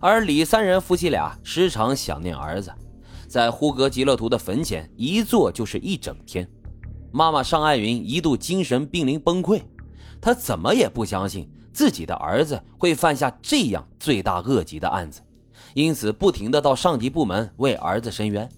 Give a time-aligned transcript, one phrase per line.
[0.00, 2.72] 而李三人夫妻俩时常想念儿子，
[3.26, 6.48] 在呼格吉勒图的坟前一坐就是一整天。
[7.10, 9.62] 妈妈尚爱云一度精神濒临崩溃，
[10.20, 15.20] 她怎么也不相信自己的儿子会犯下这样罪大恶极的案子，
[15.74, 18.48] 因此不停的到上级部门为儿子申冤。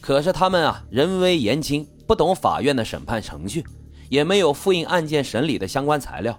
[0.00, 3.64] 可是他们啊，人微言轻，不懂法院的审判程序，
[4.08, 6.38] 也没有复印案件审理的相关材料，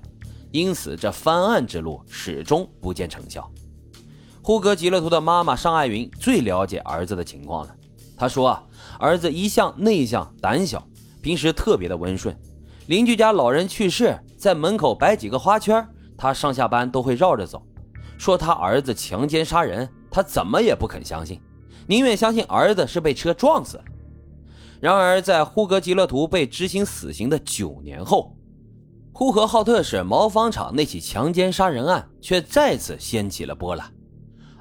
[0.51, 3.51] 因此这翻案之路始终不见成效。
[4.49, 7.75] 呼格吉勒图的妈妈尚爱云最了解儿子的情况了。
[8.17, 8.63] 她说啊，
[8.97, 10.83] 儿子一向内向胆小，
[11.21, 12.35] 平时特别的温顺。
[12.87, 17.61] 邻居家老人去世，在门口摆几个花圈，他上下班都会绕着走。
[18.17, 21.39] 说他儿子强奸杀人，他怎么也不肯相信。
[21.85, 23.79] 宁愿相信儿子是被车撞死。
[24.81, 28.35] 然而，在呼格吉勒图被执行死刑的九年后，
[29.13, 33.87] 呼和浩特市毛纺厂那起强奸杀人案却再次掀起了波澜。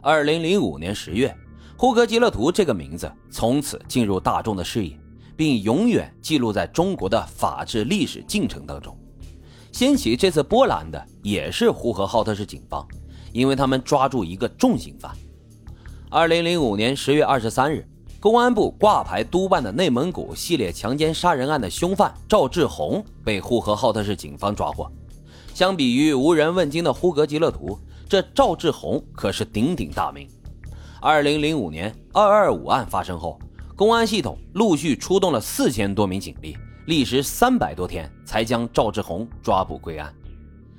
[0.01, 1.35] 二零零五年十月，
[1.77, 4.97] 呼格吉勒图这个名字从此进入大众的视野，
[5.37, 8.97] 并永远记录在中国的法治历史进程当中。
[9.73, 12.87] 掀起这次波澜的也是呼和浩特市警方，
[13.33, 15.11] 因为他们抓住一个重刑犯。
[16.09, 17.85] 二零零五年十月二十三日，
[18.21, 24.89] 公安部挂牌督办的内蒙古系列强奸杀人案的凶犯赵志红被呼和浩特市警方抓获。
[25.55, 27.77] 相比于无人问津的呼格吉勒图，
[28.09, 30.27] 这赵志红可是鼎鼎大名。
[30.99, 33.39] 二零零五年二二五案发生后，
[33.77, 40.13] 公安系统陆续出动了四千多名警力，历时三百多天才将赵志红抓捕归案。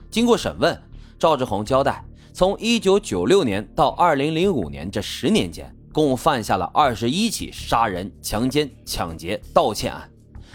[0.10, 0.76] 经过审问，
[1.20, 2.04] 赵志红交代。
[2.34, 10.10] 从一九九六年到二零零五年这十年间，共犯下了二十一起杀人、强奸、抢劫、盗窃案，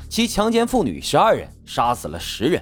[0.08, 2.60] 其强奸妇女十二人，杀死了十人，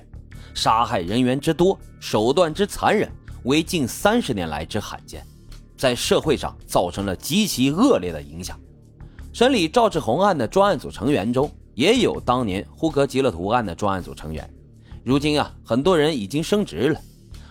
[0.54, 3.08] 杀害人员之多，手段之残忍，
[3.44, 5.26] 为近三十年来之罕见，
[5.76, 8.58] 在社会上造成了极其恶劣的影响。
[9.32, 14.48] 审理赵志红案的专案组成员中，也有当年呼格吉勒图案的专案组成员，
[15.02, 17.00] 如今啊，很多人已经升职了。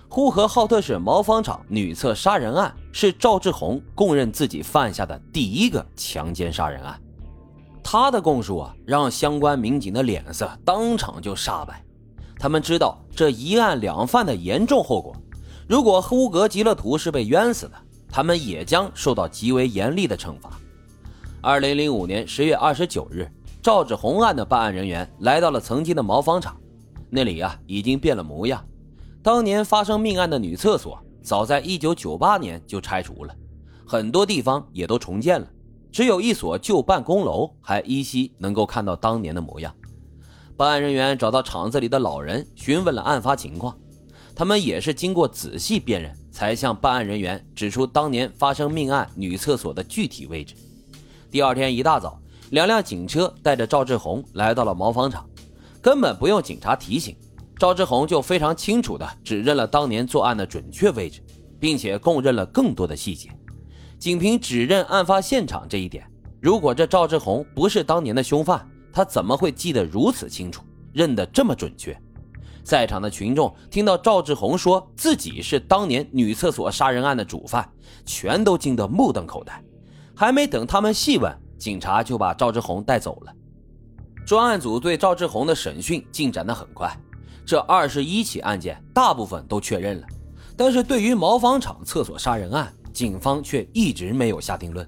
[0.08, 7.02] 呼和浩特市毛纺厂女厕杀人案是赵志红供认自己犯下的第一个强奸杀人案，
[7.82, 11.84] 他的供述啊，让相关民警的脸色当场就煞白。
[12.38, 15.16] 他们知道这一案两犯的严重后果，
[15.72, 17.76] 如果呼格吉勒图是被冤死的，
[18.09, 20.59] 他们也将受到极为严厉的惩罚。
[21.40, 23.26] 二零零五年十月二十九日，
[23.62, 26.58] 赵志红案的办案人员来到了曾经的毛纺厂，
[27.09, 28.62] 那里啊已经变了模样。
[29.24, 33.34] 当年发生命案的女厕所，早在1998年就拆除了，
[33.88, 35.48] 很多地方也都重建了，
[35.90, 39.74] 只有一所旧办公楼还依稀能够看到当年的模样。
[40.58, 43.74] 办案人员找到厂子里的老人，询问了案发情况，
[44.36, 50.56] 他们也是经过仔细辨认，才向办案人员指出当年发生命案女厕所的具体位置。
[51.30, 52.19] 第二天一大早，
[52.50, 55.30] 两辆警车带着赵志红来到了毛纺厂，
[55.81, 57.16] 根本不用警察提醒。
[57.58, 61.22] 赵志红就非常清楚地指认了当年作案的准确位置，
[61.59, 63.30] 并且供认了更多的细节。
[64.00, 66.03] 仅凭指认案发现场这一点，
[66.40, 71.96] 如果这赵志红不是当年的凶犯，他怎么会记得如此清楚，认得这么准确？
[72.64, 77.68] 在场的群众听到赵志红说自己是当年女厕所杀人案的主犯，
[78.06, 79.64] 全都惊得目瞪口呆。
[80.16, 83.34] 还没等他们细问，警察就把赵志红带走了。
[84.26, 86.96] 专案组对赵志红的审讯进展得很快。
[87.44, 90.08] 这二十一起案件大部分都确认了，
[90.56, 94.88] 但是对于毛纺厂厕所杀人案，警方却一直没有下定论。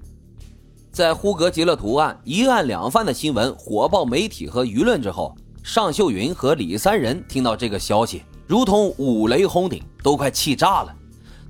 [0.92, 10.94] 在呼格吉勒图案一案两犯的新闻火爆媒体和舆论之后，尚秀云和李三人听到这个消息，如同五雷轰顶，都快气炸了。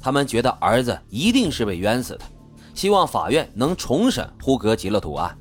[0.00, 2.20] 他们觉得儿子一定是被冤死的，
[2.74, 5.36] 希望法院能重审呼格吉勒图案。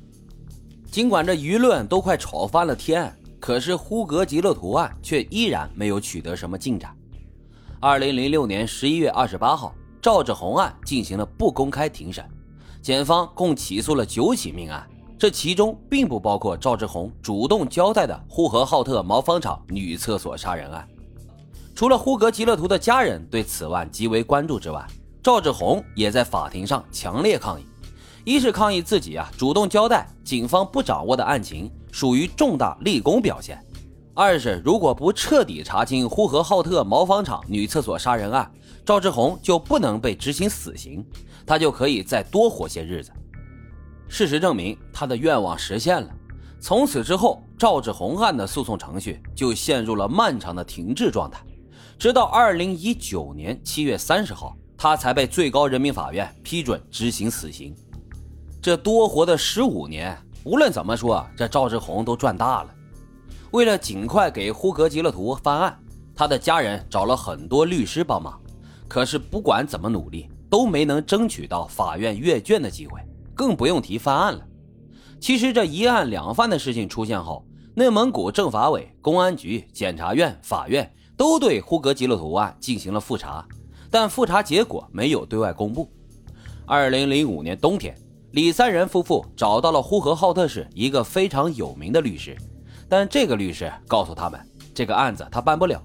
[0.90, 3.10] 尽管这舆论都快吵翻了天。
[3.38, 6.96] 可是呼格吉勒图案却依然没有取得什么进展。
[7.78, 12.24] 二零零六年十一月二十八号，赵志红案进行了不公开庭审，
[12.80, 14.88] 检方共起诉了九起命案，
[15.24, 20.86] 这其中并不包括赵志红主动交代的呼和浩特毛纺厂女厕所杀人案。
[21.74, 24.86] 除了呼格吉勒图的家人对此案极为关注之外，
[25.22, 27.64] 赵志红也在法庭上强烈抗议。
[28.22, 33.56] 一是抗议自己啊主动交代警方不掌握的案情属于重大立功表现；
[34.12, 38.52] 二是如果不彻底查清呼和浩特毛纺厂女厕所杀人案，
[38.84, 41.02] 赵志红就不能被执行死刑，
[41.46, 43.10] 他就可以再多活些日子。
[44.08, 46.08] 事实证明，他的愿望实现了。
[46.60, 51.44] 从此之后，赵志红案的诉讼程序就陷入了漫长的停滞状态，
[51.98, 54.56] 直到二零一九年七月三十号。
[54.76, 57.74] 他才被最高人民法院批准执行死刑。
[58.60, 60.14] 这多活的十五年，
[60.44, 62.74] 无论怎么说，这赵志红都赚大了。
[63.52, 65.78] 为了尽快给呼格吉勒图翻案，
[66.14, 68.38] 他的家人找了很多律师帮忙，
[68.88, 73.00] 可是不管怎么努力，都没能争取到法院阅卷的机会，
[73.34, 74.46] 更不用提翻案了。
[75.20, 77.44] 其实这一案两犯的事情出现后，
[77.74, 83.46] 内蒙古政法委、公安局、检察院、法院都对呼格吉勒图案进行了复查，
[83.90, 85.90] 但复查结果没有对外公布。
[86.66, 87.96] 二零零五年冬天，
[88.32, 92.36] 李三人夫妇找到了呼和浩特市一个非常有名的律师，
[92.88, 94.40] 但这个律师告诉他们，
[94.74, 95.82] 这个案子他办不了，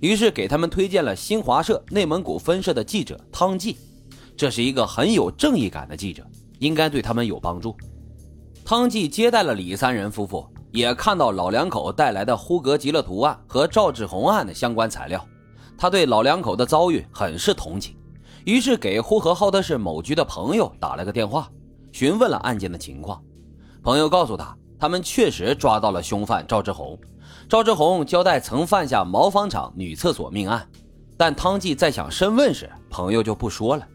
[0.00, 3.76] 于是给他们推荐了新华社内蒙古分社的记者汤计，
[4.36, 6.26] 这是一个很有正义感的记者，
[6.58, 7.76] 应该对他们有帮助。
[8.64, 10.46] 汤计接待了李三人夫妇。
[10.74, 15.24] 也看到老两口带来的呼格吉勒图案和赵志红案的相关材料，
[15.78, 17.96] 他对老两口的遭遇很是同情，
[18.44, 21.48] 于是给呼和浩特市某局的朋友打了个电话，
[21.92, 23.22] 询问了案件的情况。
[23.84, 26.98] 朋友告诉他，他们确实抓到了凶犯赵志红，
[27.48, 30.68] 赵志红交代曾犯下毛纺厂女厕所命案，
[31.16, 33.86] 但汤计在想深问时，朋友就不说了。